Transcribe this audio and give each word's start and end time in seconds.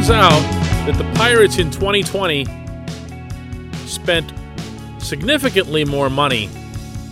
Turns 0.00 0.10
out 0.12 0.40
that 0.86 0.96
the 0.96 1.18
Pirates 1.18 1.58
in 1.58 1.70
2020 1.70 2.46
spent 3.86 4.32
significantly 4.98 5.84
more 5.84 6.08
money 6.08 6.46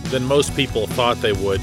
than 0.05 0.23
most 0.23 0.55
people 0.55 0.87
thought 0.87 1.15
they 1.17 1.33
would, 1.33 1.61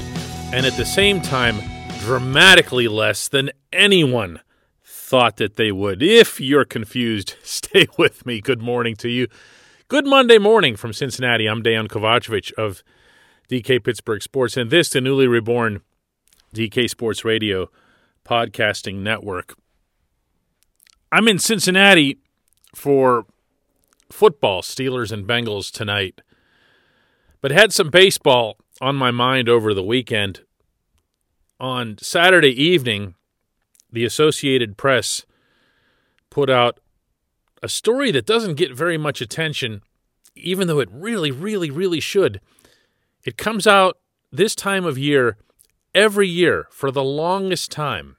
and 0.53 0.65
at 0.65 0.77
the 0.77 0.85
same 0.85 1.19
time, 1.19 1.59
dramatically 1.99 2.87
less 2.87 3.27
than 3.27 3.51
anyone 3.73 4.39
thought 4.85 5.35
that 5.35 5.57
they 5.57 5.69
would. 5.69 6.01
If 6.01 6.39
you're 6.39 6.63
confused, 6.63 7.35
stay 7.43 7.87
with 7.97 8.25
me. 8.25 8.39
Good 8.39 8.61
morning 8.61 8.95
to 8.95 9.09
you. 9.09 9.27
Good 9.89 10.05
Monday 10.05 10.37
morning 10.37 10.77
from 10.77 10.93
Cincinnati. 10.93 11.45
I'm 11.45 11.61
Dan 11.61 11.89
Kovacevic 11.89 12.53
of 12.53 12.83
DK 13.49 13.83
Pittsburgh 13.83 14.23
Sports, 14.23 14.55
and 14.55 14.69
this, 14.69 14.87
the 14.91 15.01
newly 15.01 15.27
reborn 15.27 15.81
DK 16.55 16.89
Sports 16.89 17.25
Radio 17.25 17.69
podcasting 18.23 18.99
network. 18.99 19.55
I'm 21.09 21.29
in 21.29 21.39
Cincinnati 21.39 22.19
for 22.75 23.25
football, 24.11 24.61
Steelers 24.61 25.11
and 25.11 25.25
Bengals 25.25 25.71
tonight, 25.71 26.21
but 27.39 27.51
had 27.51 27.71
some 27.71 27.89
baseball 27.89 28.57
on 28.81 28.97
my 28.97 29.11
mind 29.11 29.47
over 29.47 29.73
the 29.73 29.83
weekend. 29.83 30.41
On 31.61 31.97
Saturday 31.99 32.51
evening, 32.61 33.15
the 33.91 34.03
Associated 34.03 34.75
Press 34.75 35.25
put 36.29 36.49
out 36.49 36.79
a 37.63 37.69
story 37.69 38.11
that 38.11 38.25
doesn't 38.25 38.55
get 38.55 38.75
very 38.75 38.97
much 38.97 39.21
attention, 39.21 39.81
even 40.35 40.67
though 40.67 40.79
it 40.79 40.89
really, 40.91 41.31
really, 41.31 41.71
really 41.71 42.01
should. 42.01 42.41
It 43.23 43.37
comes 43.37 43.65
out 43.65 43.97
this 44.29 44.55
time 44.55 44.85
of 44.85 44.97
year 44.97 45.37
every 45.95 46.27
year 46.27 46.67
for 46.69 46.91
the 46.91 47.03
longest 47.03 47.71
time. 47.71 48.16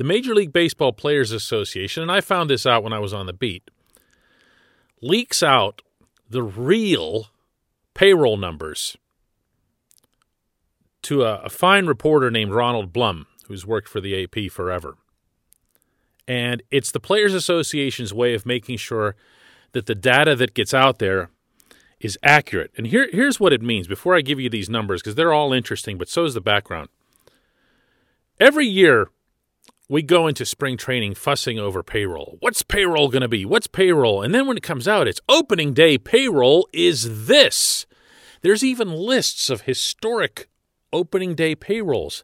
The 0.00 0.04
Major 0.04 0.34
League 0.34 0.50
Baseball 0.50 0.94
Players 0.94 1.30
Association, 1.30 2.02
and 2.02 2.10
I 2.10 2.22
found 2.22 2.48
this 2.48 2.64
out 2.64 2.82
when 2.82 2.94
I 2.94 2.98
was 2.98 3.12
on 3.12 3.26
the 3.26 3.34
beat, 3.34 3.70
leaks 5.02 5.42
out 5.42 5.82
the 6.26 6.42
real 6.42 7.26
payroll 7.92 8.38
numbers 8.38 8.96
to 11.02 11.24
a, 11.24 11.40
a 11.40 11.50
fine 11.50 11.84
reporter 11.84 12.30
named 12.30 12.54
Ronald 12.54 12.94
Blum, 12.94 13.26
who's 13.46 13.66
worked 13.66 13.88
for 13.88 14.00
the 14.00 14.24
AP 14.24 14.50
forever. 14.50 14.96
And 16.26 16.62
it's 16.70 16.92
the 16.92 16.98
Players 16.98 17.34
Association's 17.34 18.14
way 18.14 18.32
of 18.32 18.46
making 18.46 18.78
sure 18.78 19.16
that 19.72 19.84
the 19.84 19.94
data 19.94 20.34
that 20.34 20.54
gets 20.54 20.72
out 20.72 20.98
there 20.98 21.28
is 22.00 22.18
accurate. 22.22 22.70
And 22.74 22.86
here, 22.86 23.06
here's 23.12 23.38
what 23.38 23.52
it 23.52 23.60
means 23.60 23.86
before 23.86 24.16
I 24.16 24.22
give 24.22 24.40
you 24.40 24.48
these 24.48 24.70
numbers, 24.70 25.02
because 25.02 25.16
they're 25.16 25.34
all 25.34 25.52
interesting, 25.52 25.98
but 25.98 26.08
so 26.08 26.24
is 26.24 26.32
the 26.32 26.40
background. 26.40 26.88
Every 28.40 28.64
year, 28.64 29.10
we 29.90 30.02
go 30.02 30.28
into 30.28 30.46
spring 30.46 30.76
training 30.76 31.16
fussing 31.16 31.58
over 31.58 31.82
payroll. 31.82 32.36
What's 32.38 32.62
payroll 32.62 33.08
going 33.08 33.22
to 33.22 33.28
be? 33.28 33.44
What's 33.44 33.66
payroll? 33.66 34.22
And 34.22 34.32
then 34.32 34.46
when 34.46 34.56
it 34.56 34.62
comes 34.62 34.86
out, 34.86 35.08
it's 35.08 35.20
opening 35.28 35.74
day 35.74 35.98
payroll 35.98 36.68
is 36.72 37.26
this. 37.26 37.86
There's 38.42 38.62
even 38.62 38.92
lists 38.92 39.50
of 39.50 39.62
historic 39.62 40.48
opening 40.92 41.34
day 41.34 41.56
payrolls. 41.56 42.22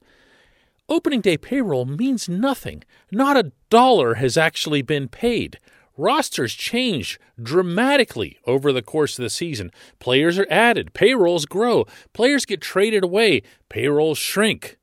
Opening 0.88 1.20
day 1.20 1.36
payroll 1.36 1.86
means 1.86 2.28
nothing. 2.28 2.84
Not 3.10 3.36
a 3.36 3.50
dollar 3.68 4.14
has 4.14 4.36
actually 4.36 4.82
been 4.82 5.08
paid. 5.08 5.58
Rosters 5.96 6.54
change 6.54 7.18
dramatically 7.42 8.38
over 8.46 8.72
the 8.72 8.80
course 8.80 9.18
of 9.18 9.24
the 9.24 9.30
season. 9.30 9.72
Players 9.98 10.38
are 10.38 10.46
added, 10.48 10.94
payrolls 10.94 11.46
grow, 11.46 11.84
players 12.12 12.44
get 12.44 12.60
traded 12.60 13.02
away, 13.02 13.42
payrolls 13.68 14.18
shrink. 14.18 14.78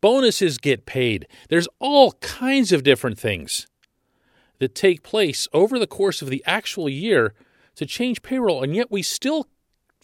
Bonuses 0.00 0.58
get 0.58 0.86
paid. 0.86 1.26
There's 1.48 1.68
all 1.78 2.12
kinds 2.20 2.72
of 2.72 2.82
different 2.82 3.18
things 3.18 3.66
that 4.58 4.74
take 4.74 5.02
place 5.02 5.48
over 5.52 5.78
the 5.78 5.86
course 5.86 6.22
of 6.22 6.28
the 6.28 6.42
actual 6.46 6.88
year 6.88 7.34
to 7.76 7.86
change 7.86 8.22
payroll, 8.22 8.62
and 8.62 8.74
yet 8.74 8.90
we 8.90 9.02
still, 9.02 9.48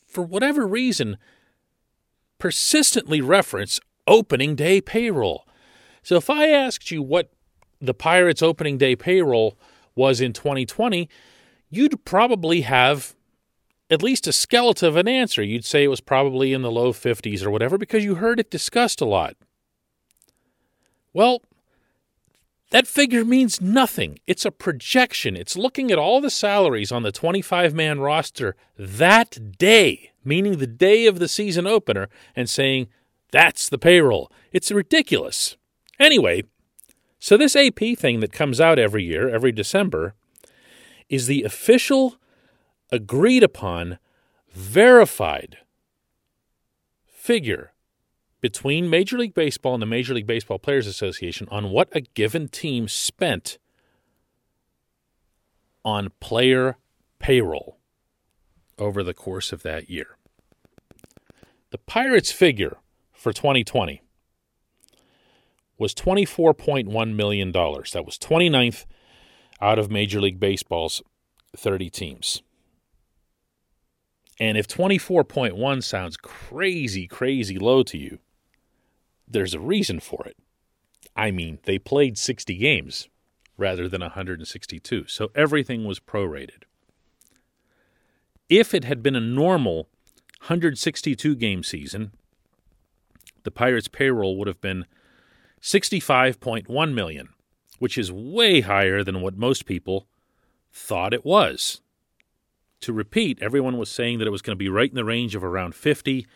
for 0.06 0.22
whatever 0.22 0.66
reason, 0.66 1.16
persistently 2.38 3.20
reference 3.20 3.80
opening 4.06 4.54
day 4.54 4.80
payroll. 4.80 5.46
So 6.02 6.16
if 6.16 6.30
I 6.30 6.48
asked 6.48 6.90
you 6.90 7.02
what 7.02 7.32
the 7.80 7.94
Pirates' 7.94 8.42
opening 8.42 8.78
day 8.78 8.96
payroll 8.96 9.58
was 9.94 10.20
in 10.20 10.32
2020, 10.32 11.08
you'd 11.68 12.04
probably 12.04 12.62
have 12.62 13.14
at 13.90 14.02
least 14.02 14.26
a 14.26 14.32
skeleton 14.32 14.88
of 14.88 14.96
an 14.96 15.08
answer. 15.08 15.42
You'd 15.42 15.64
say 15.64 15.84
it 15.84 15.88
was 15.88 16.00
probably 16.00 16.52
in 16.52 16.62
the 16.62 16.70
low 16.70 16.92
50s 16.92 17.44
or 17.44 17.50
whatever 17.50 17.78
because 17.78 18.04
you 18.04 18.16
heard 18.16 18.40
it 18.40 18.50
discussed 18.50 19.00
a 19.00 19.04
lot. 19.04 19.36
Well, 21.16 21.40
that 22.68 22.86
figure 22.86 23.24
means 23.24 23.58
nothing. 23.58 24.18
It's 24.26 24.44
a 24.44 24.50
projection. 24.50 25.34
It's 25.34 25.56
looking 25.56 25.90
at 25.90 25.98
all 25.98 26.20
the 26.20 26.28
salaries 26.28 26.92
on 26.92 27.04
the 27.04 27.10
25 27.10 27.72
man 27.72 28.00
roster 28.00 28.54
that 28.78 29.56
day, 29.56 30.10
meaning 30.22 30.58
the 30.58 30.66
day 30.66 31.06
of 31.06 31.18
the 31.18 31.26
season 31.26 31.66
opener, 31.66 32.10
and 32.36 32.50
saying, 32.50 32.88
that's 33.30 33.70
the 33.70 33.78
payroll. 33.78 34.30
It's 34.52 34.70
ridiculous. 34.70 35.56
Anyway, 35.98 36.42
so 37.18 37.38
this 37.38 37.56
AP 37.56 37.96
thing 37.96 38.20
that 38.20 38.30
comes 38.30 38.60
out 38.60 38.78
every 38.78 39.04
year, 39.04 39.26
every 39.26 39.52
December, 39.52 40.12
is 41.08 41.28
the 41.28 41.44
official, 41.44 42.16
agreed 42.92 43.42
upon, 43.42 43.98
verified 44.52 45.56
figure 47.06 47.72
between 48.40 48.90
Major 48.90 49.18
League 49.18 49.34
Baseball 49.34 49.74
and 49.74 49.82
the 49.82 49.86
Major 49.86 50.14
League 50.14 50.26
Baseball 50.26 50.58
Players 50.58 50.86
Association 50.86 51.48
on 51.50 51.70
what 51.70 51.88
a 51.92 52.00
given 52.00 52.48
team 52.48 52.88
spent 52.88 53.58
on 55.84 56.10
player 56.20 56.76
payroll 57.18 57.78
over 58.78 59.02
the 59.02 59.14
course 59.14 59.52
of 59.52 59.62
that 59.62 59.88
year. 59.88 60.16
The 61.70 61.78
Pirates' 61.78 62.32
figure 62.32 62.78
for 63.12 63.32
2020 63.32 64.02
was 65.78 65.94
$24.1 65.94 67.14
million. 67.14 67.52
That 67.52 68.04
was 68.04 68.18
29th 68.18 68.84
out 69.60 69.78
of 69.78 69.90
Major 69.90 70.20
League 70.20 70.40
Baseball's 70.40 71.02
30 71.56 71.90
teams. 71.90 72.42
And 74.38 74.58
if 74.58 74.68
24.1 74.68 75.82
sounds 75.82 76.16
crazy, 76.16 77.06
crazy 77.06 77.58
low 77.58 77.82
to 77.84 77.96
you, 77.96 78.18
there's 79.28 79.54
a 79.54 79.60
reason 79.60 80.00
for 80.00 80.24
it. 80.26 80.36
I 81.14 81.30
mean, 81.30 81.58
they 81.64 81.78
played 81.78 82.18
60 82.18 82.56
games 82.56 83.08
rather 83.56 83.88
than 83.88 84.02
162, 84.02 85.06
so 85.06 85.30
everything 85.34 85.84
was 85.84 85.98
prorated. 85.98 86.64
If 88.48 88.74
it 88.74 88.84
had 88.84 89.02
been 89.02 89.16
a 89.16 89.20
normal 89.20 89.88
162 90.40 91.34
game 91.36 91.62
season, 91.62 92.12
the 93.44 93.50
Pirates' 93.50 93.88
payroll 93.88 94.36
would 94.36 94.48
have 94.48 94.60
been 94.60 94.86
65.1 95.62 96.94
million, 96.94 97.28
which 97.78 97.96
is 97.96 98.12
way 98.12 98.60
higher 98.60 99.02
than 99.02 99.22
what 99.22 99.36
most 99.36 99.66
people 99.66 100.06
thought 100.72 101.14
it 101.14 101.24
was. 101.24 101.80
To 102.80 102.92
repeat, 102.92 103.38
everyone 103.40 103.78
was 103.78 103.90
saying 103.90 104.18
that 104.18 104.28
it 104.28 104.32
was 104.32 104.42
going 104.42 104.54
to 104.54 104.62
be 104.62 104.68
right 104.68 104.90
in 104.90 104.94
the 104.94 105.04
range 105.04 105.34
of 105.34 105.42
around 105.42 105.74
50. 105.74 106.26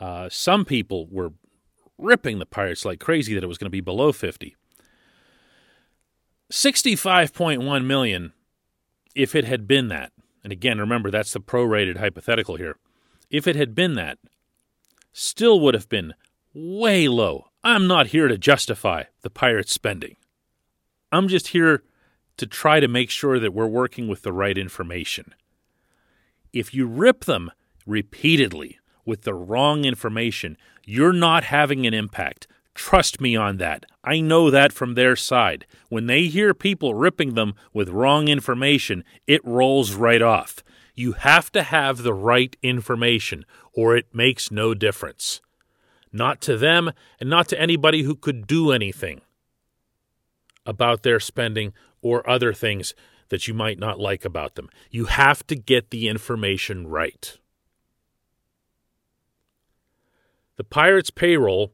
Uh, 0.00 0.28
some 0.30 0.64
people 0.64 1.06
were 1.10 1.32
ripping 1.98 2.38
the 2.38 2.46
Pirates 2.46 2.84
like 2.84 3.00
crazy 3.00 3.34
that 3.34 3.44
it 3.44 3.48
was 3.48 3.58
going 3.58 3.66
to 3.66 3.70
be 3.70 3.80
below 3.80 4.12
50. 4.12 4.56
65.1 6.52 7.84
million 7.84 8.32
if 9.14 9.34
it 9.34 9.44
had 9.44 9.66
been 9.66 9.88
that. 9.88 10.12
And 10.42 10.52
again, 10.52 10.78
remember 10.78 11.10
that's 11.10 11.32
the 11.32 11.40
prorated 11.40 11.98
hypothetical 11.98 12.56
here. 12.56 12.76
If 13.30 13.46
it 13.46 13.56
had 13.56 13.74
been 13.74 13.94
that, 13.94 14.18
still 15.12 15.60
would 15.60 15.74
have 15.74 15.88
been 15.88 16.14
way 16.52 17.08
low, 17.08 17.46
I'm 17.62 17.86
not 17.86 18.08
here 18.08 18.28
to 18.28 18.36
justify 18.36 19.04
the 19.22 19.30
Pirates' 19.30 19.72
spending. 19.72 20.16
I'm 21.10 21.28
just 21.28 21.48
here 21.48 21.82
to 22.36 22.46
try 22.46 22.80
to 22.80 22.88
make 22.88 23.10
sure 23.10 23.38
that 23.38 23.54
we're 23.54 23.66
working 23.66 24.08
with 24.08 24.22
the 24.22 24.32
right 24.32 24.58
information. 24.58 25.34
If 26.52 26.74
you 26.74 26.86
rip 26.86 27.24
them 27.24 27.50
repeatedly 27.86 28.78
with 29.04 29.22
the 29.22 29.34
wrong 29.34 29.84
information, 29.84 30.56
you're 30.84 31.12
not 31.12 31.44
having 31.44 31.86
an 31.86 31.94
impact. 31.94 32.46
Trust 32.74 33.20
me 33.20 33.36
on 33.36 33.58
that. 33.58 33.86
I 34.02 34.20
know 34.20 34.50
that 34.50 34.72
from 34.72 34.94
their 34.94 35.14
side. 35.16 35.66
When 35.88 36.06
they 36.06 36.24
hear 36.26 36.52
people 36.54 36.94
ripping 36.94 37.34
them 37.34 37.54
with 37.72 37.88
wrong 37.88 38.28
information, 38.28 39.04
it 39.26 39.44
rolls 39.44 39.94
right 39.94 40.22
off. 40.22 40.64
You 40.94 41.12
have 41.12 41.50
to 41.52 41.62
have 41.62 41.98
the 41.98 42.14
right 42.14 42.56
information, 42.62 43.44
or 43.72 43.96
it 43.96 44.14
makes 44.14 44.50
no 44.50 44.74
difference. 44.74 45.40
Not 46.12 46.40
to 46.42 46.56
them, 46.56 46.92
and 47.20 47.30
not 47.30 47.48
to 47.48 47.60
anybody 47.60 48.02
who 48.02 48.14
could 48.14 48.46
do 48.46 48.72
anything 48.72 49.20
about 50.66 51.02
their 51.02 51.20
spending 51.20 51.72
or 52.02 52.28
other 52.28 52.52
things 52.52 52.94
that 53.28 53.48
you 53.48 53.54
might 53.54 53.78
not 53.78 53.98
like 53.98 54.24
about 54.24 54.54
them. 54.54 54.68
You 54.90 55.06
have 55.06 55.46
to 55.48 55.56
get 55.56 55.90
the 55.90 56.08
information 56.08 56.86
right. 56.86 57.38
The 60.56 60.64
Pirates' 60.64 61.10
payroll 61.10 61.72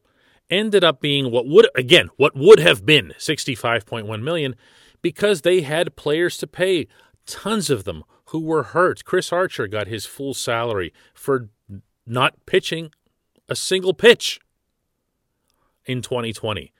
ended 0.49 0.83
up 0.83 1.01
being 1.01 1.31
what 1.31 1.47
would 1.47 1.69
again 1.77 2.11
what 2.17 2.35
would 2.35 2.59
have 2.59 2.85
been 2.85 3.13
65.1 3.19 4.23
million 4.23 4.57
because 5.01 5.43
they 5.43 5.63
had 5.63 5.97
players 5.97 6.37
to 6.39 6.47
pay. 6.47 6.87
Tons 7.27 7.71
of 7.71 7.85
them 7.85 8.03
who 8.27 8.41
were 8.41 8.63
hurt. 8.65 9.05
Chris 9.05 9.33
archer 9.33 9.69
got 9.69 9.87
his 9.87 10.07
full 10.07 10.35
salary 10.35 10.93
for 11.15 11.49
not 12.07 12.35
pitching 12.47 12.91
a 13.49 13.55
single 13.55 13.95
pitch 13.95 14.41
in 15.85 16.03
2020 16.03 16.73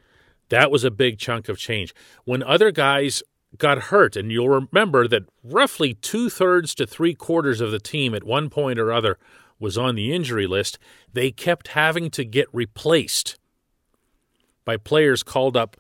that 0.51 0.71
was 0.71 0.85
a 0.85 0.91
big 0.91 1.19
chunk 1.19 1.49
of 1.49 1.57
change. 1.59 1.95
When 2.25 2.43
other 2.43 2.71
guys 2.71 3.23
got 3.57 3.85
hurt 3.85 4.15
and 4.15 4.31
you'll 4.31 4.49
remember 4.49 5.09
that 5.09 5.25
roughly 5.43 5.95
two-thirds 5.95 6.75
to 6.77 6.87
three-quarters 6.87 7.61
of 7.61 7.71
the 7.71 7.81
team 7.81 8.15
at 8.15 8.23
one 8.23 8.51
point 8.51 8.79
or 8.79 8.93
other 8.93 9.19
was 9.61 9.79
on 9.79 9.95
the 9.95 10.13
injury 10.13 10.47
list 10.47 10.79
they 11.13 11.31
kept 11.31 11.69
having 11.69 12.11
to 12.11 12.25
get 12.25 12.49
replaced 12.53 13.39
by 14.65 14.77
players 14.77 15.23
called 15.23 15.57
up 15.57 15.77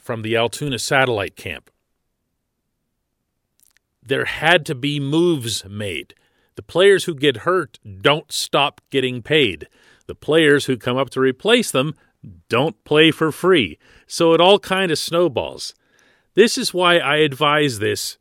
from 0.00 0.22
the 0.22 0.36
Altoona 0.36 0.78
satellite 0.78 1.36
camp. 1.36 1.70
There 4.02 4.24
had 4.24 4.64
to 4.66 4.74
be 4.74 4.98
moves 4.98 5.64
made. 5.66 6.14
The 6.56 6.62
players 6.62 7.04
who 7.04 7.14
get 7.14 7.38
hurt 7.38 7.78
don't 8.00 8.32
stop 8.32 8.80
getting 8.90 9.22
paid. 9.22 9.68
The 10.06 10.14
players 10.14 10.64
who 10.64 10.78
come 10.78 10.96
up 10.96 11.10
to 11.10 11.20
replace 11.20 11.70
them 11.70 11.94
don't 12.48 12.82
play 12.84 13.10
for 13.10 13.30
free. 13.30 13.78
So 14.06 14.32
it 14.32 14.40
all 14.40 14.58
kind 14.58 14.90
of 14.90 14.98
snowballs. 14.98 15.74
This 16.34 16.56
is 16.56 16.72
why 16.72 16.98
I 16.98 17.16
advise 17.18 17.78
this 17.78 18.16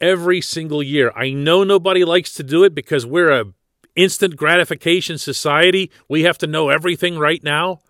every 0.00 0.40
single 0.40 0.82
year. 0.82 1.10
I 1.16 1.30
know 1.30 1.64
nobody 1.64 2.04
likes 2.04 2.34
to 2.34 2.42
do 2.42 2.64
it 2.64 2.74
because 2.74 3.06
we're 3.06 3.32
a 3.32 3.52
instant 3.96 4.36
gratification 4.36 5.18
society. 5.18 5.90
We 6.08 6.22
have 6.22 6.38
to 6.38 6.46
know 6.46 6.68
everything 6.68 7.18
right 7.18 7.42
now 7.42 7.80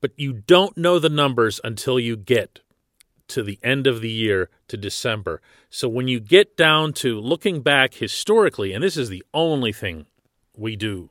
but 0.00 0.12
you 0.16 0.32
don't 0.32 0.76
know 0.76 0.98
the 0.98 1.08
numbers 1.08 1.60
until 1.64 1.98
you 1.98 2.16
get 2.16 2.60
to 3.28 3.42
the 3.42 3.58
end 3.62 3.86
of 3.86 4.00
the 4.00 4.10
year 4.10 4.48
to 4.68 4.76
December. 4.76 5.40
So 5.68 5.88
when 5.88 6.06
you 6.06 6.20
get 6.20 6.56
down 6.56 6.92
to 6.94 7.18
looking 7.18 7.60
back 7.60 7.94
historically, 7.94 8.72
and 8.72 8.84
this 8.84 8.96
is 8.96 9.08
the 9.08 9.24
only 9.34 9.72
thing 9.72 10.06
we 10.56 10.76
do 10.76 11.10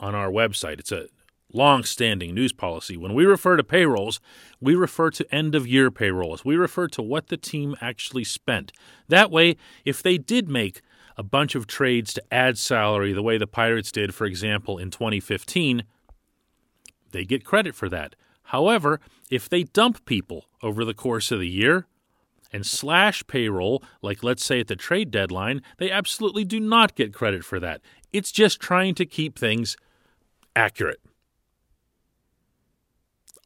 on 0.00 0.14
our 0.14 0.30
website, 0.30 0.78
it's 0.78 0.92
a 0.92 1.08
long 1.52 1.84
standing 1.84 2.34
news 2.34 2.54
policy. 2.54 2.96
When 2.96 3.12
we 3.12 3.26
refer 3.26 3.58
to 3.58 3.64
payrolls, 3.64 4.18
we 4.62 4.74
refer 4.74 5.10
to 5.10 5.34
end 5.34 5.54
of 5.54 5.66
year 5.66 5.90
payrolls. 5.90 6.42
We 6.42 6.56
refer 6.56 6.88
to 6.88 7.02
what 7.02 7.28
the 7.28 7.36
team 7.36 7.76
actually 7.82 8.24
spent. 8.24 8.72
That 9.08 9.30
way, 9.30 9.56
if 9.84 10.02
they 10.02 10.16
did 10.16 10.48
make 10.48 10.80
a 11.22 11.24
bunch 11.24 11.54
of 11.54 11.68
trades 11.68 12.12
to 12.12 12.22
add 12.32 12.58
salary, 12.58 13.12
the 13.12 13.22
way 13.22 13.38
the 13.38 13.46
Pirates 13.46 13.92
did, 13.92 14.12
for 14.12 14.24
example, 14.24 14.76
in 14.76 14.90
2015, 14.90 15.84
they 17.12 17.24
get 17.24 17.44
credit 17.44 17.76
for 17.76 17.88
that. 17.88 18.16
However, 18.46 18.98
if 19.30 19.48
they 19.48 19.62
dump 19.62 20.04
people 20.04 20.46
over 20.64 20.84
the 20.84 20.94
course 20.94 21.30
of 21.30 21.38
the 21.38 21.48
year 21.48 21.86
and 22.52 22.66
slash 22.66 23.24
payroll, 23.28 23.84
like 24.02 24.24
let's 24.24 24.44
say 24.44 24.58
at 24.58 24.66
the 24.66 24.74
trade 24.74 25.12
deadline, 25.12 25.62
they 25.78 25.92
absolutely 25.92 26.44
do 26.44 26.58
not 26.58 26.96
get 26.96 27.14
credit 27.14 27.44
for 27.44 27.60
that. 27.60 27.80
It's 28.12 28.32
just 28.32 28.58
trying 28.58 28.96
to 28.96 29.06
keep 29.06 29.38
things 29.38 29.76
accurate. 30.56 31.00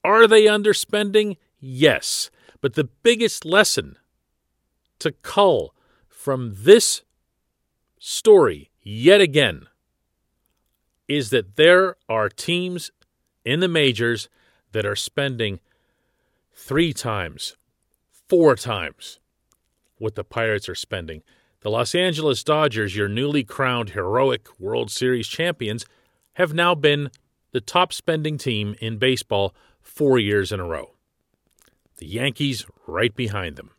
Are 0.03 0.27
they 0.27 0.47
underspending? 0.47 1.37
Yes. 1.61 2.31
But 2.63 2.73
the 2.73 2.89
biggest 3.03 3.45
lesson 3.45 3.99
to 4.99 5.13
cull 5.13 5.75
from 6.09 6.55
this 6.57 7.03
story, 8.07 8.71
yet 8.83 9.21
again, 9.21 9.67
is 11.09 11.31
that 11.31 11.57
there 11.57 11.97
are 12.09 12.29
teams 12.29 12.93
in 13.45 13.59
the 13.59 13.67
majors 13.67 14.29
that 14.71 14.87
are 14.87 14.95
spending 14.95 15.59
three 16.55 16.93
times, 16.93 17.57
four 18.29 18.55
times 18.55 19.19
what 19.99 20.15
the 20.15 20.23
Pirates 20.23 20.69
are 20.69 20.75
spending. 20.77 21.23
The 21.63 21.71
Los 21.71 21.97
Angeles 21.97 22.45
Dodgers, 22.45 22.95
your 22.95 23.09
newly 23.09 23.43
crowned 23.43 23.91
heroic 23.91 24.47
World 24.61 24.93
Series 24.93 25.27
champions, 25.27 25.85
have 26.35 26.55
now 26.55 26.77
been 26.77 27.11
the 27.51 27.61
top 27.61 27.93
spending 27.93 28.39
team 28.39 28.77
in 28.81 28.99
baseball 28.99 29.53
four 29.81 30.21
years 30.21 30.53
in 30.53 30.61
a 30.61 30.65
row. 30.65 30.93
The 31.97 32.07
Yankees 32.07 32.67
right 32.87 33.15
behind 33.17 33.57
them. 33.57 33.73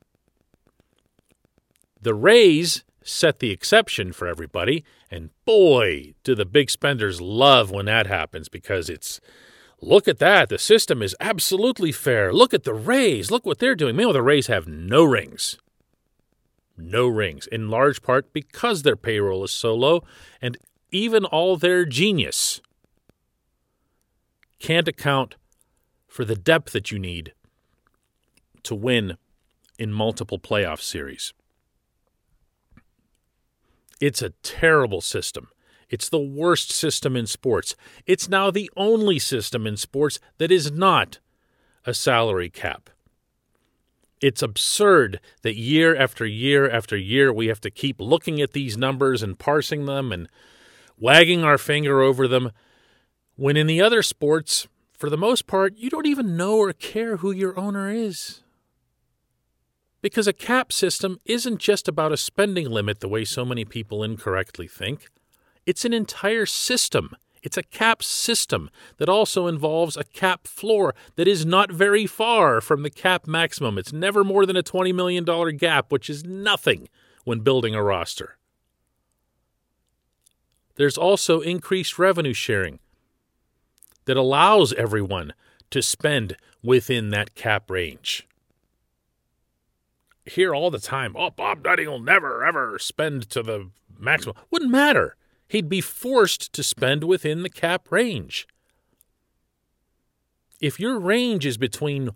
The 2.02 2.14
Rays 2.14 2.84
set 3.08 3.40
the 3.40 3.52
exception 3.52 4.14
for 4.14 4.28
everybody, 4.28 4.84
and 5.10 5.30
boy, 5.46 6.14
do 6.24 6.36
the 6.36 6.46
big 6.46 6.70
spenders 6.70 7.22
love 7.22 7.72
when 7.72 7.86
that 7.86 8.08
happens 8.08 8.50
because 8.50 8.90
it's 8.90 9.20
Look 9.82 10.08
at 10.08 10.20
that. 10.20 10.50
The 10.50 10.58
system 10.58 11.04
is 11.04 11.16
absolutely 11.20 11.92
fair. 11.92 12.34
Look 12.34 12.54
at 12.54 12.64
the 12.64 12.74
Rays. 12.74 13.30
Look 13.30 13.46
what 13.46 13.60
they're 13.60 13.76
doing. 13.76 13.96
Meanwhile, 13.96 14.14
the 14.14 14.24
Rays 14.24 14.48
have 14.48 14.68
no 14.68 15.04
rings. 15.04 15.58
No 16.76 17.08
rings, 17.08 17.48
in 17.48 17.70
large 17.70 18.02
part 18.02 18.34
because 18.34 18.84
their 18.84 18.96
payroll 18.96 19.44
is 19.44 19.52
so 19.52 19.74
low, 19.74 20.04
and 20.42 20.58
even 20.92 21.26
all 21.26 21.58
their 21.58 21.86
genius 21.86 22.62
can't 24.60 24.88
account 24.88 25.36
for 26.08 26.24
the 26.24 26.36
depth 26.36 26.74
that 26.74 26.92
you 26.92 27.00
need 27.00 27.34
to 28.64 28.76
win 28.76 29.18
in 29.80 29.92
multiple 29.92 30.40
playoff 30.40 30.82
series. 30.82 31.34
It's 34.00 34.22
a 34.22 34.32
terrible 34.44 35.02
system. 35.02 35.50
It's 35.90 36.10
the 36.10 36.20
worst 36.20 36.72
system 36.72 37.16
in 37.16 37.28
sports. 37.28 37.76
It's 38.06 38.28
now 38.28 38.52
the 38.52 38.70
only 38.76 39.20
system 39.20 39.66
in 39.66 39.78
sports 39.78 40.20
that 40.38 40.52
is 40.52 40.72
not 40.72 41.20
a 41.86 41.94
salary 41.94 42.50
cap. 42.50 42.90
It's 44.20 44.42
absurd 44.42 45.20
that 45.44 45.56
year 45.56 45.96
after 45.96 46.26
year 46.26 46.70
after 46.70 46.98
year 46.98 47.32
we 47.32 47.48
have 47.48 47.62
to 47.62 47.72
keep 47.72 48.02
looking 48.02 48.42
at 48.42 48.54
these 48.54 48.76
numbers 48.76 49.22
and 49.24 49.38
parsing 49.38 49.86
them 49.86 50.12
and 50.12 50.28
wagging 50.98 51.44
our 51.44 51.58
finger 51.58 52.02
over 52.02 52.28
them 52.28 52.52
when 53.36 53.56
in 53.56 53.68
the 53.68 53.82
other 53.82 54.02
sports, 54.02 54.68
for 54.92 55.12
the 55.12 55.18
most 55.18 55.46
part, 55.46 55.78
you 55.78 55.92
don't 55.92 56.08
even 56.08 56.36
know 56.36 56.58
or 56.58 56.74
care 56.74 57.18
who 57.18 57.32
your 57.32 57.58
owner 57.58 57.90
is. 57.92 58.42
Because 60.02 60.28
a 60.28 60.34
cap 60.34 60.72
system 60.72 61.20
isn't 61.26 61.58
just 61.58 61.88
about 61.88 62.12
a 62.12 62.18
spending 62.18 62.70
limit 62.70 63.00
the 63.00 63.08
way 63.08 63.26
so 63.26 63.44
many 63.44 63.66
people 63.66 64.04
incorrectly 64.04 64.68
think. 64.68 65.10
It's 65.66 65.86
an 65.86 65.94
entire 65.94 66.46
system. 66.46 67.16
It's 67.42 67.58
a 67.58 67.64
cap 67.64 68.04
system 68.04 68.70
that 68.98 69.10
also 69.10 69.48
involves 69.48 69.98
a 69.98 70.04
cap 70.04 70.48
floor 70.48 70.94
that 71.16 71.28
is 71.28 71.46
not 71.46 71.72
very 71.72 72.06
far 72.06 72.62
from 72.62 72.84
the 72.84 72.90
cap 72.90 73.28
maximum. 73.28 73.78
It's 73.78 73.94
never 73.94 74.24
more 74.24 74.46
than 74.46 74.56
a 74.56 74.64
$20 74.64 74.94
million 74.94 75.26
gap, 75.58 75.92
which 75.92 76.10
is 76.10 76.24
nothing 76.24 76.90
when 77.24 77.40
building 77.42 77.76
a 77.76 77.84
roster. 77.84 78.38
There's 80.76 80.98
also 80.98 81.42
increased 81.42 81.98
revenue 81.98 82.34
sharing 82.34 82.80
that 84.06 84.16
allows 84.16 84.74
everyone 84.74 85.34
to 85.72 85.82
spend 85.82 86.38
within 86.64 87.10
that 87.10 87.36
cap 87.36 87.70
range. 87.70 88.28
Hear 90.28 90.54
all 90.54 90.70
the 90.70 90.80
time, 90.80 91.16
oh, 91.18 91.30
Bob 91.30 91.64
Nutting 91.64 91.88
will 91.88 92.00
never, 92.00 92.46
ever 92.46 92.78
spend 92.80 93.30
to 93.30 93.42
the 93.42 93.70
maximum. 93.98 94.36
Wouldn't 94.52 94.72
matter 94.72 95.16
he'd 95.48 95.70
be 95.70 95.82
forced 95.82 96.52
to 96.54 96.64
spend 96.64 97.04
within 97.04 97.44
the 97.44 97.50
cap 97.50 97.92
range. 97.92 98.48
If 100.60 100.80
your 100.80 101.00
range 101.00 101.46
is 101.46 101.58
between, 101.58 102.10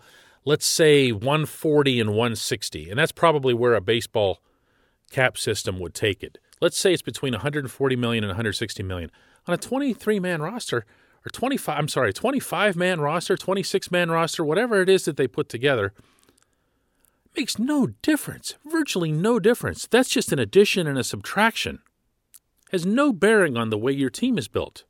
let's 0.46 0.66
say, 0.66 1.12
140 1.12 2.00
and 2.00 2.10
160, 2.10 2.90
and 2.90 3.00
that's 3.00 3.12
probably 3.12 3.54
where 3.54 3.76
a 3.76 3.82
baseball 3.82 4.42
cap 5.12 5.38
system 5.38 5.80
would 5.80 5.94
take 5.94 6.24
it. 6.24 6.38
Let's 6.60 6.78
say 6.78 6.94
it's 6.94 7.02
between 7.02 7.34
140 7.34 7.96
million 7.96 8.24
and 8.24 8.30
160 8.30 8.84
million. 8.84 9.12
On 9.48 9.54
a 9.54 9.58
23 9.58 10.20
man 10.20 10.42
roster, 10.42 10.86
or 11.26 11.30
25, 11.32 11.78
I'm 11.78 11.88
sorry, 11.88 12.14
25 12.14 12.76
man 12.76 13.00
roster, 13.00 13.38
26 13.38 13.92
man 13.92 14.10
roster, 14.10 14.44
whatever 14.44 14.82
it 14.82 14.90
is 14.90 15.06
that 15.06 15.18
they 15.18 15.28
put 15.28 15.50
together, 15.50 15.94
makes 17.36 17.58
no 17.58 17.88
difference, 18.02 18.56
virtually 18.66 19.12
no 19.12 19.40
difference. 19.40 19.88
That's 19.88 20.10
just 20.10 20.32
an 20.32 20.40
addition 20.40 20.88
and 20.88 20.98
a 20.98 21.04
subtraction. 21.04 21.80
Has 22.72 22.86
no 22.86 23.12
bearing 23.12 23.58
on 23.58 23.70
the 23.70 23.78
way 23.78 23.92
your 23.92 24.10
team 24.10 24.38
is 24.38 24.48
built. 24.48 24.86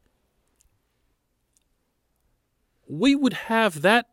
We 2.88 3.16
would 3.16 3.34
have 3.34 3.82
that 3.82 4.08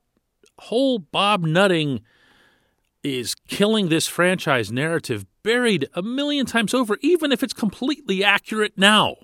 whole 0.59 0.99
Bob 0.99 1.45
Nutting 1.45 2.01
is 3.03 3.35
killing 3.47 3.89
this 3.89 4.07
franchise 4.07 4.73
narrative 4.73 5.25
buried 5.43 5.89
a 5.95 6.03
million 6.03 6.47
times 6.47 6.75
over, 6.75 6.99
even 7.01 7.33
if 7.33 7.43
it's 7.43 7.53
completely 7.53 8.23
accurate 8.25 8.75
now. 8.77 9.17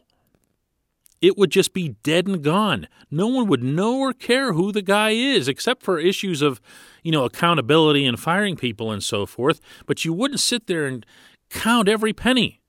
It 1.21 1.38
would 1.38 1.50
just 1.50 1.73
be 1.73 1.97
dead 2.02 2.26
and 2.26 2.42
gone. 2.42 2.87
No 3.11 3.26
one 3.26 3.47
would 3.47 3.62
know 3.62 3.99
or 3.99 4.12
care 4.12 4.52
who 4.52 4.73
the 4.73 4.83
guy 4.83 5.11
is, 5.11 5.49
except 5.49 5.83
for 5.83 5.99
issues 5.99 6.42
of, 6.42 6.61
you 7.02 7.12
know, 7.12 7.25
accountability 7.25 8.04
and 8.04 8.21
firing 8.21 8.56
people 8.56 8.92
and 8.92 9.02
so 9.02 9.25
forth. 9.25 9.61
But 9.87 10.04
you 10.04 10.12
wouldn't 10.12 10.40
sit 10.40 10.66
there 10.66 10.87
and 10.87 11.06
count 11.49 11.88
every 11.88 12.12
penny. 12.12 12.61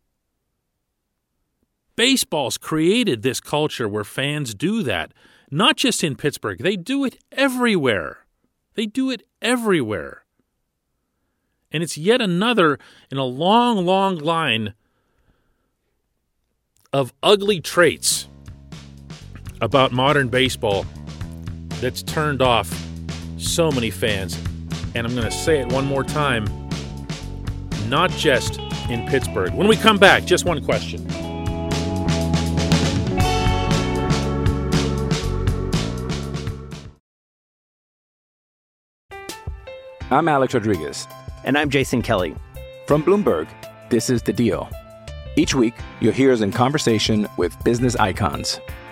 Baseball's 1.95 2.57
created 2.57 3.21
this 3.21 3.39
culture 3.39 3.87
where 3.87 4.03
fans 4.03 4.53
do 4.53 4.83
that, 4.83 5.13
not 5.49 5.77
just 5.77 6.03
in 6.03 6.15
Pittsburgh. 6.15 6.59
They 6.59 6.75
do 6.75 7.05
it 7.05 7.17
everywhere. 7.31 8.25
They 8.75 8.85
do 8.85 9.09
it 9.09 9.23
everywhere. 9.41 10.25
And 11.71 11.83
it's 11.83 11.97
yet 11.97 12.21
another 12.21 12.77
in 13.11 13.17
a 13.17 13.25
long, 13.25 13.85
long 13.85 14.17
line 14.17 14.73
of 16.93 17.13
ugly 17.21 17.59
traits 17.59 18.29
about 19.65 19.91
modern 19.91 20.29
baseball 20.29 20.85
that's 21.81 22.03
turned 22.03 22.39
off 22.39 22.71
so 23.37 23.71
many 23.71 23.89
fans. 23.89 24.37
And 24.93 25.07
I'm 25.07 25.15
going 25.15 25.25
to 25.25 25.31
say 25.31 25.59
it 25.59 25.67
one 25.71 25.85
more 25.85 26.03
time 26.03 26.45
not 27.89 28.11
just 28.11 28.59
in 28.89 29.05
Pittsburgh. 29.07 29.53
When 29.53 29.67
we 29.67 29.75
come 29.75 29.97
back, 29.97 30.25
just 30.25 30.45
one 30.45 30.63
question. 30.63 31.05
I'm 40.11 40.27
Alex 40.27 40.53
Rodriguez. 40.53 41.07
And 41.43 41.57
I'm 41.57 41.71
Jason 41.71 42.01
Kelly. 42.01 42.35
From 42.87 43.03
Bloomberg, 43.03 43.47
this 43.89 44.09
is 44.11 44.21
The 44.21 44.33
Deal. 44.33 44.69
Each 45.35 45.53
week, 45.53 45.73
you'll 45.99 46.13
hear 46.13 46.31
us 46.31 46.41
in 46.41 46.51
conversation 46.51 47.27
with 47.37 47.61
business 47.63 47.95
icons. 47.95 48.59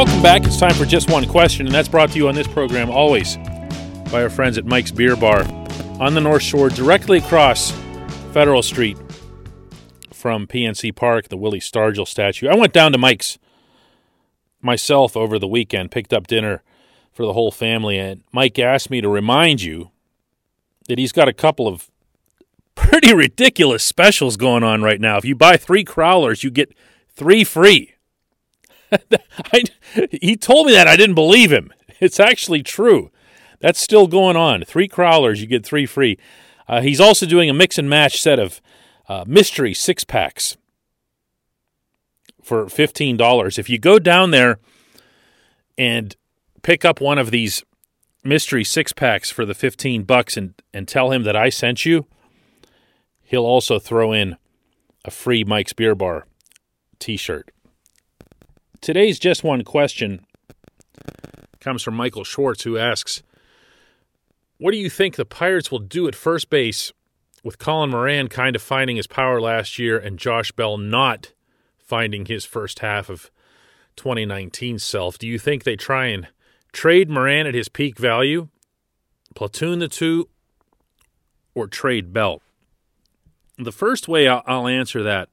Welcome 0.00 0.22
back. 0.22 0.44
It's 0.44 0.56
time 0.56 0.72
for 0.72 0.86
just 0.86 1.10
one 1.10 1.28
question, 1.28 1.66
and 1.66 1.74
that's 1.74 1.86
brought 1.86 2.12
to 2.12 2.16
you 2.16 2.26
on 2.28 2.34
this 2.34 2.48
program 2.48 2.88
always 2.88 3.36
by 4.10 4.22
our 4.22 4.30
friends 4.30 4.56
at 4.56 4.64
Mike's 4.64 4.90
Beer 4.90 5.14
Bar 5.14 5.42
on 6.00 6.14
the 6.14 6.22
North 6.22 6.40
Shore, 6.40 6.70
directly 6.70 7.18
across 7.18 7.72
Federal 8.32 8.62
Street 8.62 8.96
from 10.10 10.46
PNC 10.46 10.96
Park, 10.96 11.28
the 11.28 11.36
Willie 11.36 11.60
Stargell 11.60 12.08
statue. 12.08 12.48
I 12.48 12.54
went 12.54 12.72
down 12.72 12.92
to 12.92 12.98
Mike's 12.98 13.38
myself 14.62 15.18
over 15.18 15.38
the 15.38 15.46
weekend, 15.46 15.90
picked 15.90 16.14
up 16.14 16.26
dinner 16.26 16.62
for 17.12 17.26
the 17.26 17.34
whole 17.34 17.52
family, 17.52 17.98
and 17.98 18.22
Mike 18.32 18.58
asked 18.58 18.88
me 18.88 19.02
to 19.02 19.08
remind 19.10 19.60
you 19.60 19.90
that 20.88 20.98
he's 20.98 21.12
got 21.12 21.28
a 21.28 21.34
couple 21.34 21.68
of 21.68 21.90
pretty 22.74 23.12
ridiculous 23.14 23.84
specials 23.84 24.38
going 24.38 24.62
on 24.62 24.80
right 24.80 24.98
now. 24.98 25.18
If 25.18 25.26
you 25.26 25.34
buy 25.34 25.58
three 25.58 25.84
crowlers, 25.84 26.42
you 26.42 26.50
get 26.50 26.74
three 27.14 27.44
free. 27.44 27.96
I, 29.52 29.64
he 30.10 30.36
told 30.36 30.66
me 30.66 30.72
that 30.72 30.88
I 30.88 30.96
didn't 30.96 31.14
believe 31.14 31.52
him. 31.52 31.72
It's 32.00 32.18
actually 32.18 32.62
true. 32.62 33.10
That's 33.58 33.78
still 33.78 34.06
going 34.06 34.34
on. 34.34 34.64
Three 34.64 34.88
crowlers, 34.88 35.36
you 35.36 35.46
get 35.46 35.66
three 35.66 35.84
free. 35.84 36.16
Uh, 36.66 36.80
he's 36.80 36.98
also 36.98 37.26
doing 37.26 37.50
a 37.50 37.52
mix 37.52 37.76
and 37.76 37.90
match 37.90 38.22
set 38.22 38.38
of 38.38 38.62
uh, 39.06 39.24
mystery 39.26 39.74
six 39.74 40.02
packs 40.02 40.56
for 42.42 42.70
fifteen 42.70 43.18
dollars. 43.18 43.58
If 43.58 43.68
you 43.68 43.78
go 43.78 43.98
down 43.98 44.30
there 44.30 44.58
and 45.76 46.16
pick 46.62 46.86
up 46.86 47.02
one 47.02 47.18
of 47.18 47.30
these 47.30 47.62
mystery 48.24 48.64
six 48.64 48.94
packs 48.94 49.30
for 49.30 49.44
the 49.44 49.52
fifteen 49.52 50.04
bucks 50.04 50.38
and 50.38 50.54
and 50.72 50.88
tell 50.88 51.10
him 51.10 51.24
that 51.24 51.36
I 51.36 51.50
sent 51.50 51.84
you, 51.84 52.06
he'll 53.24 53.44
also 53.44 53.78
throw 53.78 54.12
in 54.12 54.36
a 55.04 55.10
free 55.10 55.44
Mike's 55.44 55.74
Beer 55.74 55.94
Bar 55.94 56.26
T-shirt. 56.98 57.50
Today's 58.80 59.18
just 59.18 59.44
one 59.44 59.62
question 59.62 60.24
comes 61.60 61.82
from 61.82 61.94
Michael 61.94 62.24
Schwartz, 62.24 62.62
who 62.62 62.78
asks, 62.78 63.22
"What 64.56 64.70
do 64.70 64.78
you 64.78 64.88
think 64.88 65.16
the 65.16 65.26
Pirates 65.26 65.70
will 65.70 65.80
do 65.80 66.08
at 66.08 66.14
first 66.14 66.48
base 66.48 66.90
with 67.44 67.58
Colin 67.58 67.90
Moran 67.90 68.28
kind 68.28 68.56
of 68.56 68.62
finding 68.62 68.96
his 68.96 69.06
power 69.06 69.38
last 69.38 69.78
year 69.78 69.98
and 69.98 70.18
Josh 70.18 70.50
Bell 70.52 70.78
not 70.78 71.34
finding 71.76 72.24
his 72.24 72.46
first 72.46 72.78
half 72.78 73.10
of 73.10 73.30
2019 73.96 74.78
self? 74.78 75.18
Do 75.18 75.26
you 75.26 75.38
think 75.38 75.64
they 75.64 75.76
try 75.76 76.06
and 76.06 76.28
trade 76.72 77.10
Moran 77.10 77.46
at 77.46 77.54
his 77.54 77.68
peak 77.68 77.98
value, 77.98 78.48
platoon 79.34 79.80
the 79.80 79.88
two, 79.88 80.30
or 81.54 81.66
trade 81.66 82.14
Bell?" 82.14 82.40
The 83.58 83.72
first 83.72 84.08
way 84.08 84.26
I'll, 84.26 84.66
answer 84.66 85.02
that, 85.02 85.28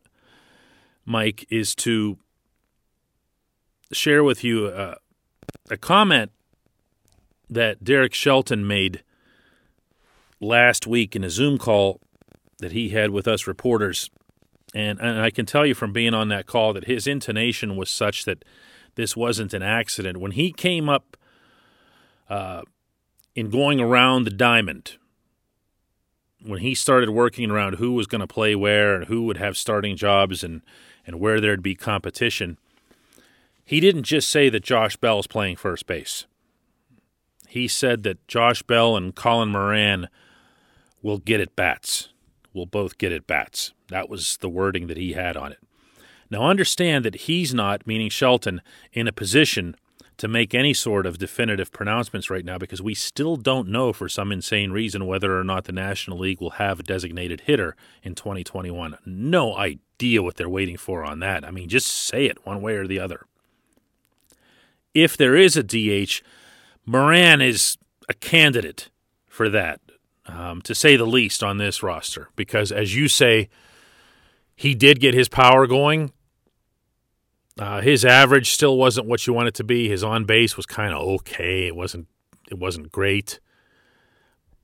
Mike, 1.06 1.46
is 1.50 1.74
to 1.76 2.18
share 3.92 4.24
with 4.24 4.44
you 4.44 4.68
a 4.68 5.78
comment 5.78 6.32
that 7.50 7.84
Derek 7.84 8.14
Shelton 8.14 8.68
made 8.68 9.04
last 10.40 10.86
week 10.86 11.16
in 11.16 11.24
a 11.24 11.30
Zoom 11.30 11.58
call 11.58 12.00
that 12.60 12.72
he 12.72 12.90
had 12.90 13.12
with 13.12 13.28
us 13.28 13.48
reporters. 13.48 14.10
And, 14.74 15.00
and 15.00 15.20
I 15.22 15.30
can 15.30 15.46
tell 15.46 15.66
you 15.66 15.74
from 15.74 15.94
being 15.94 16.14
on 16.14 16.28
that 16.30 16.46
call 16.46 16.74
that 16.74 16.86
his 16.86 17.08
intonation 17.08 17.76
was 17.76 17.90
such 17.90 18.26
that 18.26 18.44
this 18.96 19.16
wasn't 19.16 19.54
an 19.54 19.64
accident. 19.64 20.18
When 20.20 20.32
he 20.32 20.52
came 20.52 20.90
up 20.90 21.16
uh, 22.30 22.64
in 23.36 23.50
going 23.50 23.80
around 23.80 24.26
the 24.26 24.32
diamond, 24.32 24.98
when 26.44 26.60
he 26.60 26.76
started 26.76 27.10
working 27.10 27.50
around 27.50 27.76
who 27.76 27.94
was 27.94 28.08
going 28.08 28.22
to 28.22 28.28
play 28.28 28.56
where 28.56 28.96
and 28.96 29.06
who 29.06 29.24
would 29.24 29.38
have 29.38 29.58
starting 29.58 29.96
jobs 29.96 30.44
and, 30.44 30.62
and 31.06 31.20
where 31.20 31.40
there'd 31.40 31.64
be 31.64 31.76
competition, 31.76 32.58
he 33.68 33.82
didn't 33.82 34.04
just 34.04 34.30
say 34.30 34.48
that 34.48 34.64
Josh 34.64 34.96
Bell 34.96 35.20
is 35.20 35.28
playing 35.28 35.58
first 35.58 35.88
base. 35.88 36.26
He 37.50 37.68
said 37.68 38.04
that 38.04 38.26
Josh 38.26 38.64
Bell 38.64 38.96
and 38.96 39.14
Colin 39.14 39.50
Moran 39.50 40.08
will 41.02 41.18
get 41.18 41.42
at 41.42 41.54
bats. 41.54 42.08
Will 42.54 42.66
both 42.66 42.98
get 42.98 43.12
at 43.12 43.28
bats. 43.28 43.74
That 43.90 44.08
was 44.08 44.38
the 44.38 44.48
wording 44.48 44.88
that 44.88 44.96
he 44.96 45.14
had 45.14 45.36
on 45.36 45.52
it. 45.52 45.60
Now 46.30 46.44
understand 46.44 47.04
that 47.04 47.16
he's 47.16 47.54
not, 47.54 47.86
meaning 47.86 48.10
Shelton, 48.10 48.62
in 48.94 49.06
a 49.06 49.12
position 49.12 49.76
to 50.16 50.30
make 50.30 50.56
any 50.56 50.74
sort 50.74 51.06
of 51.06 51.18
definitive 51.18 51.74
pronouncements 51.74 52.30
right 52.30 52.46
now 52.46 52.58
because 52.58 52.82
we 52.82 52.96
still 52.96 53.36
don't 53.36 53.68
know 53.68 53.92
for 53.92 54.08
some 54.08 54.32
insane 54.32 54.72
reason 54.72 55.06
whether 55.06 55.38
or 55.38 55.44
not 55.44 55.66
the 55.66 55.74
National 55.74 56.20
League 56.20 56.40
will 56.40 56.52
have 56.52 56.80
a 56.80 56.84
designated 56.84 57.42
hitter 57.42 57.76
in 58.02 58.16
2021. 58.16 58.98
No 59.06 59.58
idea 59.58 60.24
what 60.24 60.38
they're 60.38 60.48
waiting 60.48 60.78
for 60.78 61.04
on 61.04 61.20
that. 61.20 61.44
I 61.44 61.52
mean, 61.52 61.68
just 61.68 61.88
say 61.88 62.28
it 62.28 62.46
one 62.46 62.62
way 62.62 62.76
or 62.76 62.88
the 62.88 63.02
other 63.02 63.26
if 65.04 65.16
there 65.16 65.36
is 65.36 65.56
a 65.56 65.64
DH, 65.64 66.22
Moran 66.86 67.42
is 67.42 67.78
a 68.10 68.14
candidate 68.14 68.90
for 69.28 69.50
that, 69.50 69.80
um, 70.26 70.62
to 70.64 70.74
say 70.74 70.96
the 70.96 71.06
least, 71.06 71.44
on 71.44 71.58
this 71.58 71.84
roster. 71.84 72.30
Because 72.36 72.72
as 72.72 72.96
you 72.96 73.08
say, 73.08 73.50
he 74.56 74.74
did 74.74 75.00
get 75.00 75.14
his 75.14 75.30
power 75.30 75.68
going. 75.68 76.12
Uh, 77.60 77.82
his 77.82 78.06
average 78.06 78.52
still 78.52 78.78
wasn't 78.78 79.08
what 79.08 79.26
you 79.26 79.34
want 79.34 79.48
it 79.48 79.54
to 79.56 79.64
be. 79.64 79.90
His 79.90 80.04
on 80.04 80.26
base 80.26 80.56
was 80.56 80.66
kind 80.66 80.94
of 80.94 81.02
okay. 81.02 81.68
It 81.68 81.76
wasn't. 81.76 82.08
It 82.50 82.58
wasn't 82.58 82.92
great. 82.92 83.40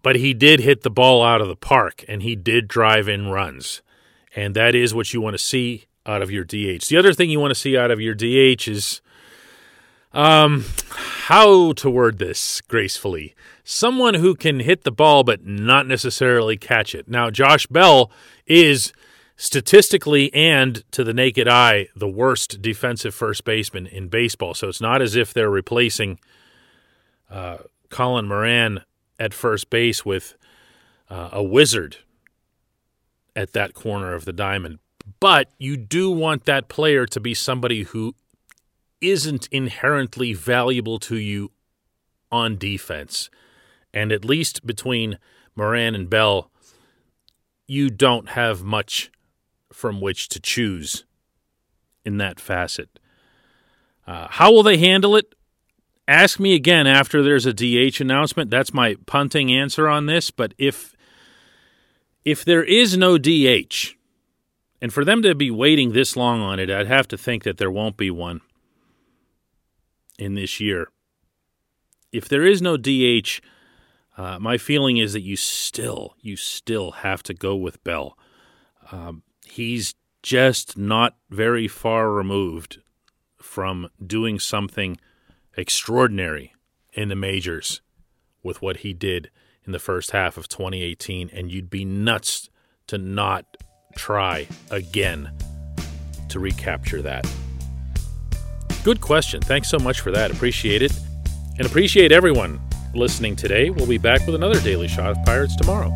But 0.02 0.16
he 0.18 0.34
did 0.34 0.60
hit 0.60 0.82
the 0.82 0.90
ball 0.90 1.24
out 1.24 1.42
of 1.42 1.48
the 1.48 1.56
park, 1.56 2.04
and 2.08 2.22
he 2.22 2.36
did 2.36 2.68
drive 2.68 3.08
in 3.08 3.28
runs, 3.28 3.82
and 4.36 4.56
that 4.56 4.76
is 4.76 4.94
what 4.94 5.14
you 5.14 5.22
want 5.22 5.34
to 5.34 5.44
see 5.44 5.86
out 6.06 6.22
of 6.22 6.30
your 6.30 6.44
DH. 6.44 6.88
The 6.88 6.98
other 6.98 7.14
thing 7.14 7.30
you 7.30 7.40
want 7.40 7.52
to 7.52 7.60
see 7.60 7.78
out 7.78 7.92
of 7.92 8.02
your 8.02 8.14
DH 8.14 8.68
is 8.68 9.02
um, 10.14 10.66
how 10.90 11.74
to 11.74 11.90
word 11.90 12.20
this 12.20 12.62
gracefully. 12.62 13.36
Someone 13.64 14.16
who 14.16 14.36
can 14.36 14.60
hit 14.60 14.84
the 14.84 14.92
ball 14.92 15.24
but 15.24 15.46
not 15.46 15.88
necessarily 15.88 16.58
catch 16.58 16.94
it. 16.94 17.08
Now, 17.08 17.30
Josh 17.30 17.66
Bell 17.68 18.12
is 18.46 18.94
statistically 19.36 20.34
and 20.34 20.84
to 20.92 21.04
the 21.04 21.14
naked 21.14 21.48
eye 21.48 21.88
the 21.96 22.08
worst 22.08 22.62
defensive 22.62 23.16
first 23.16 23.44
baseman 23.44 23.88
in 23.88 24.08
baseball. 24.08 24.54
So 24.54 24.70
it's 24.70 24.82
not 24.82 25.02
as 25.02 25.16
if 25.16 25.34
they're 25.34 25.50
replacing 25.50 26.20
uh, 27.30 27.58
Colin 27.90 28.28
Moran 28.28 28.82
at 29.20 29.34
first 29.34 29.70
base 29.70 30.06
with 30.06 30.36
uh, 31.10 31.30
a 31.32 31.44
wizard 31.44 31.98
at 33.36 33.54
that 33.54 33.74
corner 33.74 34.14
of 34.14 34.26
the 34.26 34.34
diamond. 34.34 34.80
But 35.20 35.50
you 35.58 35.78
do 35.78 36.12
want 36.12 36.46
that 36.46 36.70
player 36.70 37.06
to 37.08 37.20
be 37.20 37.34
somebody 37.34 37.84
who 37.84 38.16
isn't 39.04 39.48
inherently 39.52 40.34
valuable 40.34 40.98
to 40.98 41.18
you 41.18 41.52
on 42.32 42.58
defense. 42.58 43.30
And 43.94 44.12
at 44.12 44.26
least 44.26 44.66
between 44.66 45.20
Moran 45.56 45.94
and 45.94 46.10
Bell, 46.10 46.50
you 47.68 47.90
don't 47.90 48.30
have 48.30 48.64
much 48.64 49.12
from 49.72 50.02
which 50.02 50.30
to 50.30 50.40
choose 50.40 51.06
in 52.04 52.18
that 52.18 52.40
facet. 52.40 53.00
Uh, 54.08 54.28
how 54.30 54.52
will 54.52 54.64
they 54.64 54.78
handle 54.78 55.16
it? 55.16 55.36
Ask 56.08 56.40
me 56.40 56.56
again 56.56 56.88
after 56.88 57.22
there's 57.22 57.46
a 57.46 57.54
DH 57.54 58.02
announcement. 58.02 58.50
That's 58.50 58.74
my 58.74 58.96
punting 59.06 59.54
answer 59.54 59.88
on 59.88 60.06
this. 60.06 60.32
But 60.32 60.54
if 60.58 60.94
if 62.26 62.44
there 62.46 62.64
is 62.64 62.98
no 62.98 63.18
DH, 63.18 63.96
and 64.82 64.94
for 64.94 65.04
them 65.04 65.22
to 65.22 65.36
be 65.36 65.52
waiting 65.52 65.92
this 65.92 66.16
long 66.16 66.42
on 66.42 66.60
it, 66.60 66.70
I'd 66.70 66.88
have 66.88 67.08
to 67.10 67.18
think 67.18 67.44
that 67.44 67.58
there 67.58 67.72
won't 67.72 67.98
be 67.98 68.10
one 68.10 68.42
in 70.18 70.36
this 70.36 70.60
year. 70.60 70.88
If 72.12 72.30
there 72.30 72.44
is 72.44 72.62
no 72.62 72.78
DH, 72.78 73.42
uh, 74.18 74.38
my 74.40 74.58
feeling 74.58 74.98
is 74.98 75.14
that 75.14 75.22
you 75.22 75.36
still, 75.36 76.16
you 76.22 76.36
still 76.36 76.92
have 76.92 77.24
to 77.24 77.34
go 77.34 77.56
with 77.56 77.84
Bell. 77.84 78.18
Um, 78.92 79.24
he's 79.46 79.96
just 80.22 80.78
not 80.78 81.16
very 81.30 81.68
far 81.68 82.12
removed 82.12 82.80
from 83.42 83.90
doing 84.06 84.40
something 84.40 84.98
extraordinary 85.58 86.54
in 86.94 87.10
the 87.10 87.16
majors 87.16 87.82
with 88.42 88.62
what 88.62 88.78
he 88.78 88.94
did 88.94 89.30
in 89.66 89.72
the 89.72 89.80
first 89.80 90.12
half 90.12 90.38
of 90.38 90.48
2018, 90.48 91.30
and 91.34 91.52
you'd 91.52 91.70
be 91.70 91.86
nuts 91.86 92.50
to 92.88 92.98
not 92.98 93.58
try 93.96 94.48
again 94.70 95.32
to 96.30 96.40
recapture 96.40 97.02
that. 97.02 97.26
Good 98.84 99.00
question. 99.00 99.42
Thanks 99.42 99.70
so 99.70 99.80
much 99.80 100.02
for 100.02 100.12
that. 100.12 100.32
Appreciate 100.32 100.82
it. 100.82 100.92
And 101.58 101.66
appreciate 101.66 102.12
everyone 102.12 102.60
listening 102.94 103.36
today. 103.36 103.70
We'll 103.70 103.88
be 103.88 103.98
back 103.98 104.26
with 104.26 104.36
another 104.36 104.60
Daily 104.60 104.88
Shot 104.88 105.12
of 105.12 105.24
Pirates 105.26 105.56
tomorrow. 105.56 105.96